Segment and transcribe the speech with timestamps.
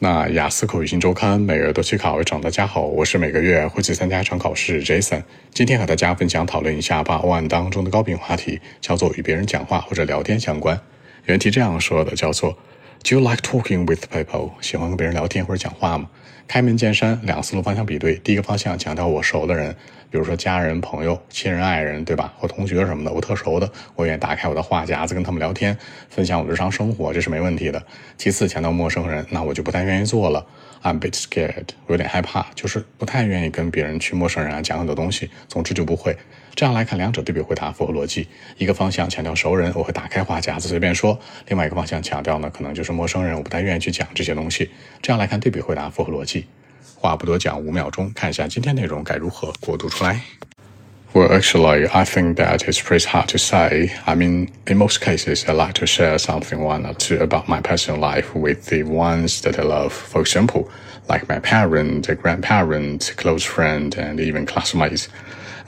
[0.00, 5.24] 那雅思口语新周刊每月都去考一场，大家好，我是每个月会去参加一场考试 Jason。
[5.52, 10.80] 今天和大家分享讨论一下把握当中的高频话题，叫做与别人讲话或者聊天相关。
[11.24, 12.56] 原题这样说的，叫做
[13.04, 14.52] Do you like talking with people？
[14.60, 16.10] 喜欢跟别人聊天或者讲话吗？
[16.46, 18.16] 开门见山，两个思路方向比对。
[18.16, 19.74] 第一个方向强调我熟的人，
[20.10, 22.34] 比如说家人、朋友、亲人、爱人，对吧？
[22.38, 25.76] 或同学什么的，我特熟的，我愿意打开我的话匣子跟他们聊天，
[26.08, 27.82] 分享我日常生活，这是没问题的。
[28.16, 30.44] 其次强调陌生人，那我就不太愿意做了。
[30.82, 35.30] I'm a bit scared，我有点害怕，就是不太愿意跟别人去陌生人啊讲很多东西。
[35.48, 36.16] 总之就不会。
[36.57, 38.27] 这样来看，两者对比回答符合逻辑。
[38.57, 44.69] 一个方向强调熟人，我会打开话匣子随便说；另外一个方向强调呢，可能就是陌生人，我不太愿意去讲这些东西。
[45.01, 46.45] 这样来看，对比回答符合逻辑。
[46.95, 50.21] 话不多讲，五秒钟看一下今天内容该如何过渡出来。
[51.13, 53.91] Well, actually, I think that it's pretty hard to say.
[54.05, 57.61] I mean, in most cases, I like to share something one or two about my
[57.61, 59.91] personal life with the ones that I love.
[59.91, 60.69] For example,
[61.07, 65.07] like my parent, grandparent, close friend, and even classmates.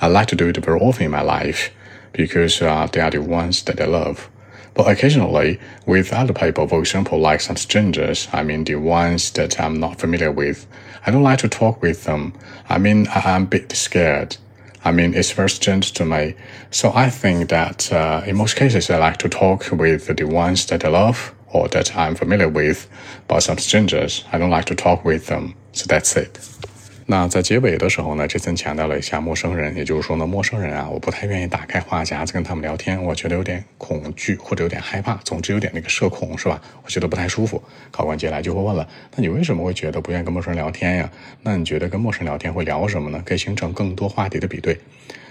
[0.01, 1.71] I like to do it very often in my life
[2.13, 4.31] because uh, they are the ones that I love.
[4.75, 9.61] But occasionally, with other people, for example, like some strangers, I mean the ones that
[9.61, 10.67] I'm not familiar with,
[11.05, 12.35] I don't like to talk with them.
[12.69, 14.37] I mean, I'm a bit scared.
[14.85, 16.35] I mean, it's very strange to me.
[16.71, 20.67] So I think that uh, in most cases, I like to talk with the ones
[20.67, 22.89] that I love or that I'm familiar with,
[23.29, 25.55] but some strangers, I don't like to talk with them.
[25.73, 26.39] So that's it.
[27.11, 36.63] 那在结尾的时候呢，这森强调了一下陌生人，也就是说呢，陌生人啊，我不太愿意打开话匣子跟他们聊天，我觉得有点恐惧或者有点害怕，总之有点那个社恐是吧？
[36.85, 37.61] 我觉得不太舒服。
[37.91, 41.11] 考官接下来就会问了，那你为什么会觉得不愿意跟陌生人聊天呀？
[41.43, 43.21] 那你觉得跟陌生人聊天会聊什么呢？
[43.27, 44.79] 可以形成更多话题的比对。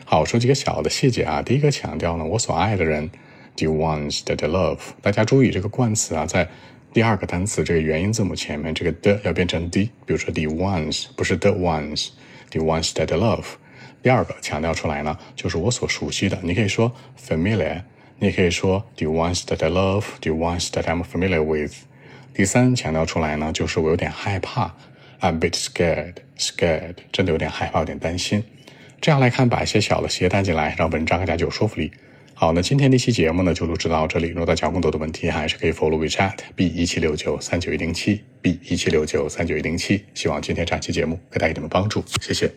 [0.04, 1.42] 好，说几个小的细节啊。
[1.42, 3.10] 第一个强调呢，我所爱的人
[3.56, 4.80] ，the ones that I love。
[5.02, 6.50] 大家注意这个冠词啊，在。
[6.92, 13.46] 第二个单词这个元音字母前面这个的要变成 d，比如说 the ones 不是 the ones，the ones that I love。
[14.02, 16.92] 第二个强调出来呢，就是我所熟悉的，你可以说
[17.22, 17.84] familiar，
[18.18, 21.74] 你也可以说 the ones that I love，the ones that I'm familiar with。
[22.34, 24.74] 第三强调出来呢，就是我有点害怕
[25.20, 28.44] ，I'm a bit scared，scared，真的有点害怕，有点担心。
[29.02, 31.92] 这样来看，把一些小的鞋带进来，让文章更加具有说服力。
[32.42, 34.30] 好，那今天这期节目呢就录制到这里。
[34.30, 40.06] 如果大家有更多的问题，还是可以 follow WeChat B 一七六九三九一零七 B 一七六九三九一零七。
[40.14, 42.50] 希望今天这期节目给大家一点帮助，谢谢。